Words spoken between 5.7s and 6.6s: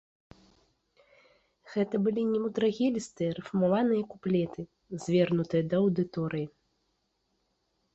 да аўдыторыі.